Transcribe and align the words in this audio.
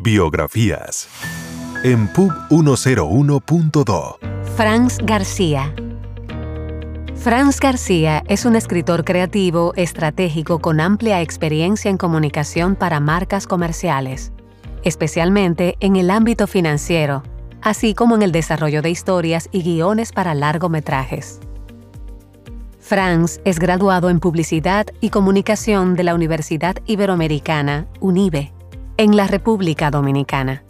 Biografías. 0.00 1.08
En 1.82 2.06
Pub 2.12 2.32
101.2. 2.50 4.18
Franz 4.56 4.98
García. 5.02 5.74
Franz 7.16 7.58
García 7.58 8.22
es 8.28 8.44
un 8.44 8.54
escritor 8.54 9.04
creativo, 9.04 9.72
estratégico 9.74 10.60
con 10.60 10.78
amplia 10.78 11.20
experiencia 11.20 11.90
en 11.90 11.96
comunicación 11.96 12.76
para 12.76 13.00
marcas 13.00 13.48
comerciales, 13.48 14.30
especialmente 14.84 15.76
en 15.80 15.96
el 15.96 16.12
ámbito 16.12 16.46
financiero, 16.46 17.24
así 17.60 17.92
como 17.94 18.14
en 18.14 18.22
el 18.22 18.30
desarrollo 18.30 18.82
de 18.82 18.90
historias 18.90 19.48
y 19.50 19.62
guiones 19.62 20.12
para 20.12 20.32
largometrajes. 20.34 21.40
Franz 22.78 23.40
es 23.44 23.58
graduado 23.58 24.10
en 24.10 24.20
Publicidad 24.20 24.86
y 25.00 25.10
Comunicación 25.10 25.96
de 25.96 26.04
la 26.04 26.14
Universidad 26.14 26.76
Iberoamericana, 26.86 27.88
UNIBE 27.98 28.52
en 28.98 29.16
la 29.16 29.28
República 29.28 29.92
Dominicana. 29.92 30.64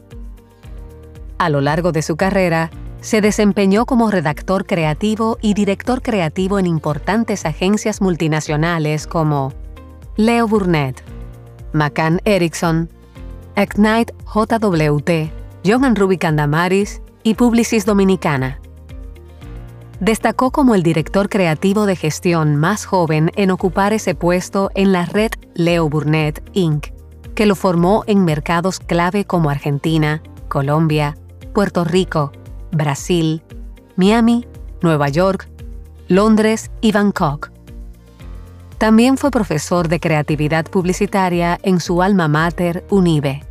A 1.39 1.49
lo 1.49 1.63
largo 1.63 1.93
de 1.93 2.03
su 2.03 2.17
carrera, 2.17 2.71
se 3.01 3.23
desempeñó 3.23 3.87
como 3.87 4.11
redactor 4.11 4.67
creativo 4.67 5.39
y 5.41 5.55
director 5.55 6.03
creativo 6.03 6.59
en 6.59 6.67
importantes 6.67 7.47
agencias 7.47 8.03
multinacionales 8.03 9.07
como 9.07 9.55
Leo 10.17 10.47
Burnett, 10.47 11.03
McCann 11.73 12.21
Erickson, 12.25 12.91
Ignite 13.57 14.13
JWT, 14.27 15.33
John 15.65 15.97
Ruby 15.97 16.19
Candamaris 16.19 17.01
y 17.23 17.35
Publicis 17.35 17.87
Dominicana. 17.87 18.61
Destacó 20.01 20.51
como 20.51 20.75
el 20.75 20.83
director 20.83 21.31
creativo 21.31 21.87
de 21.87 21.97
gestión 21.97 22.57
más 22.57 22.85
joven 22.85 23.33
en 23.37 23.51
ocupar 23.51 23.95
ese 23.95 24.15
puesto 24.15 24.71
en 24.75 24.93
la 24.93 25.07
red 25.07 25.31
Leo 25.55 25.89
Burnett 25.89 26.43
Inc 26.53 26.98
que 27.39 27.47
lo 27.47 27.55
formó 27.55 28.03
en 28.09 28.25
mercados 28.25 28.81
clave 28.81 29.25
como 29.25 29.49
Argentina, 29.49 30.25
Colombia, 30.49 31.17
Puerto 31.55 31.85
Rico, 31.85 32.33
Brasil, 32.73 33.45
Miami, 33.95 34.45
Nueva 34.83 35.09
York, 35.09 35.49
Londres 36.09 36.73
y 36.81 36.91
Bangkok. 36.91 37.53
También 38.79 39.17
fue 39.17 39.31
profesor 39.31 39.87
de 39.87 40.01
creatividad 40.01 40.65
publicitaria 40.65 41.61
en 41.63 41.79
su 41.79 42.03
alma 42.03 42.27
mater, 42.27 42.85
UNIBE. 42.91 43.45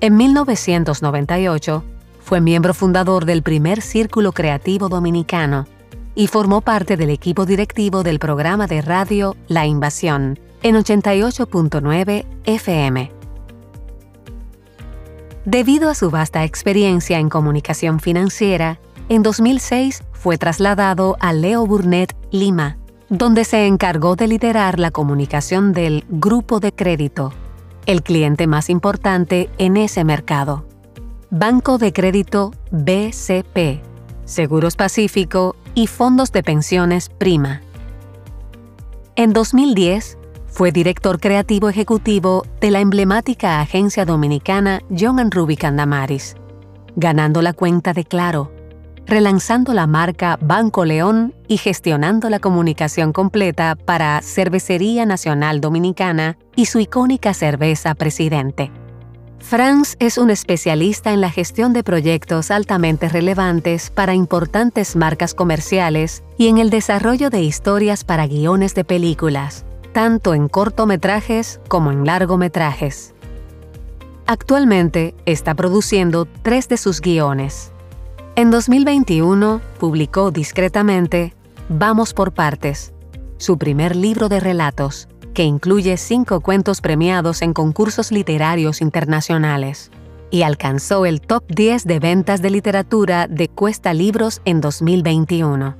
En 0.00 0.16
1998, 0.16 1.82
fue 2.20 2.40
miembro 2.40 2.74
fundador 2.74 3.24
del 3.24 3.42
primer 3.42 3.82
Círculo 3.82 4.30
Creativo 4.30 4.88
Dominicano 4.88 5.66
y 6.14 6.28
formó 6.28 6.60
parte 6.60 6.96
del 6.96 7.10
equipo 7.10 7.44
directivo 7.44 8.04
del 8.04 8.20
programa 8.20 8.68
de 8.68 8.82
radio 8.82 9.34
La 9.48 9.66
Invasión, 9.66 10.38
en 10.62 10.76
88.9 10.76 12.26
FM. 12.44 13.12
Debido 15.44 15.88
a 15.88 15.94
su 15.94 16.10
vasta 16.10 16.44
experiencia 16.44 17.18
en 17.18 17.28
comunicación 17.28 17.98
financiera, 17.98 18.78
en 19.08 19.22
2006 19.22 20.04
fue 20.12 20.38
trasladado 20.38 21.16
a 21.18 21.32
Leo 21.32 21.66
Burnett 21.66 22.14
Lima, 22.30 22.76
donde 23.08 23.44
se 23.44 23.66
encargó 23.66 24.16
de 24.16 24.28
liderar 24.28 24.78
la 24.78 24.90
comunicación 24.90 25.72
del 25.72 26.04
Grupo 26.08 26.60
de 26.60 26.72
Crédito, 26.72 27.32
el 27.86 28.02
cliente 28.02 28.46
más 28.46 28.70
importante 28.70 29.48
en 29.58 29.76
ese 29.76 30.04
mercado. 30.04 30.64
Banco 31.30 31.78
de 31.78 31.92
Crédito 31.92 32.52
BCP, 32.70 33.82
Seguros 34.24 34.76
Pacífico 34.76 35.56
y 35.74 35.86
Fondos 35.86 36.32
de 36.32 36.42
Pensiones 36.42 37.08
Prima. 37.08 37.62
En 39.16 39.32
2010 39.32 40.18
fue 40.50 40.72
director 40.72 41.20
creativo 41.20 41.68
ejecutivo 41.68 42.44
de 42.60 42.70
la 42.70 42.80
emblemática 42.80 43.60
agencia 43.60 44.04
dominicana 44.04 44.82
John 44.96 45.30
Ruby 45.30 45.56
Candamaris, 45.56 46.34
ganando 46.96 47.40
la 47.40 47.52
cuenta 47.52 47.92
de 47.92 48.04
Claro, 48.04 48.52
relanzando 49.06 49.72
la 49.72 49.86
marca 49.86 50.38
Banco 50.40 50.84
León 50.84 51.34
y 51.48 51.56
gestionando 51.56 52.28
la 52.30 52.40
comunicación 52.40 53.12
completa 53.12 53.76
para 53.76 54.20
Cervecería 54.22 55.06
Nacional 55.06 55.60
Dominicana 55.60 56.36
y 56.56 56.66
su 56.66 56.80
icónica 56.80 57.32
cerveza 57.32 57.94
Presidente. 57.94 58.70
Franz 59.38 59.96
es 60.00 60.18
un 60.18 60.28
especialista 60.28 61.12
en 61.12 61.22
la 61.22 61.30
gestión 61.30 61.72
de 61.72 61.82
proyectos 61.82 62.50
altamente 62.50 63.08
relevantes 63.08 63.90
para 63.90 64.14
importantes 64.14 64.96
marcas 64.96 65.32
comerciales 65.32 66.22
y 66.36 66.48
en 66.48 66.58
el 66.58 66.68
desarrollo 66.68 67.30
de 67.30 67.40
historias 67.40 68.04
para 68.04 68.26
guiones 68.26 68.74
de 68.74 68.84
películas 68.84 69.64
tanto 69.92 70.34
en 70.34 70.48
cortometrajes 70.48 71.60
como 71.68 71.90
en 71.90 72.04
largometrajes. 72.04 73.14
Actualmente 74.26 75.14
está 75.26 75.54
produciendo 75.54 76.26
tres 76.42 76.68
de 76.68 76.76
sus 76.76 77.00
guiones. 77.00 77.72
En 78.36 78.50
2021 78.50 79.60
publicó 79.78 80.30
discretamente 80.30 81.34
Vamos 81.68 82.14
por 82.14 82.32
partes, 82.32 82.92
su 83.38 83.56
primer 83.58 83.94
libro 83.94 84.28
de 84.28 84.40
relatos, 84.40 85.08
que 85.34 85.44
incluye 85.44 85.96
cinco 85.96 86.40
cuentos 86.40 86.80
premiados 86.80 87.42
en 87.42 87.52
concursos 87.52 88.10
literarios 88.10 88.80
internacionales, 88.80 89.90
y 90.30 90.42
alcanzó 90.42 91.06
el 91.06 91.20
top 91.20 91.44
10 91.48 91.84
de 91.84 91.98
ventas 91.98 92.42
de 92.42 92.50
literatura 92.50 93.26
de 93.28 93.48
Cuesta 93.48 93.94
Libros 93.94 94.42
en 94.44 94.60
2021. 94.60 95.76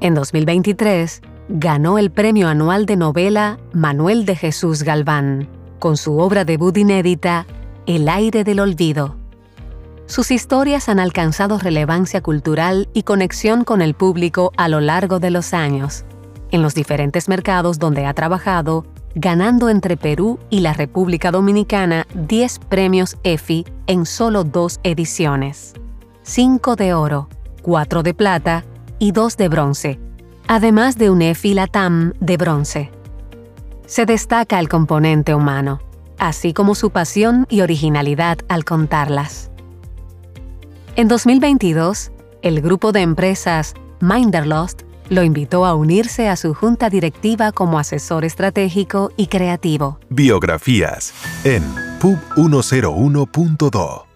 En 0.00 0.14
2023, 0.14 1.22
ganó 1.48 1.98
el 1.98 2.10
Premio 2.10 2.48
Anual 2.48 2.84
de 2.84 2.96
Novela 2.96 3.58
Manuel 3.72 4.26
de 4.26 4.36
Jesús 4.36 4.82
Galván, 4.82 5.48
con 5.78 5.96
su 5.96 6.18
obra 6.18 6.44
debut 6.44 6.76
inédita 6.76 7.46
El 7.86 8.08
aire 8.08 8.44
del 8.44 8.60
olvido. 8.60 9.16
Sus 10.06 10.30
historias 10.30 10.88
han 10.88 11.00
alcanzado 11.00 11.58
relevancia 11.58 12.22
cultural 12.22 12.88
y 12.92 13.02
conexión 13.02 13.64
con 13.64 13.80
el 13.80 13.94
público 13.94 14.52
a 14.56 14.68
lo 14.68 14.80
largo 14.80 15.20
de 15.20 15.30
los 15.30 15.54
años, 15.54 16.04
en 16.50 16.62
los 16.62 16.74
diferentes 16.74 17.28
mercados 17.28 17.78
donde 17.78 18.04
ha 18.04 18.14
trabajado, 18.14 18.86
ganando 19.14 19.70
entre 19.70 19.96
Perú 19.96 20.38
y 20.50 20.60
la 20.60 20.74
República 20.74 21.30
Dominicana 21.30 22.06
10 22.14 22.58
premios 22.68 23.16
EFI 23.22 23.64
en 23.86 24.04
solo 24.04 24.44
dos 24.44 24.80
ediciones, 24.82 25.74
5 26.22 26.76
de 26.76 26.92
oro, 26.92 27.28
4 27.62 28.02
de 28.02 28.14
plata 28.14 28.64
y 28.98 29.12
2 29.12 29.36
de 29.36 29.48
bronce, 29.48 30.07
además 30.48 30.96
de 30.96 31.10
un 31.10 31.22
efilatam 31.22 32.12
de 32.20 32.36
bronce. 32.36 32.90
Se 33.86 34.06
destaca 34.06 34.58
el 34.58 34.68
componente 34.68 35.34
humano, 35.34 35.80
así 36.18 36.52
como 36.52 36.74
su 36.74 36.90
pasión 36.90 37.46
y 37.48 37.60
originalidad 37.60 38.38
al 38.48 38.64
contarlas. 38.64 39.50
En 40.96 41.06
2022, 41.06 42.10
el 42.42 42.60
grupo 42.60 42.92
de 42.92 43.02
empresas 43.02 43.74
Minderlost 44.00 44.82
lo 45.10 45.22
invitó 45.22 45.64
a 45.64 45.74
unirse 45.74 46.28
a 46.28 46.36
su 46.36 46.54
junta 46.54 46.90
directiva 46.90 47.52
como 47.52 47.78
asesor 47.78 48.24
estratégico 48.24 49.10
y 49.16 49.28
creativo. 49.28 49.98
Biografías 50.10 51.14
en 51.44 51.62
Pub 51.98 52.18
101.2 52.36 54.07